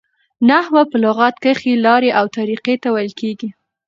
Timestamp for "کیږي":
3.21-3.49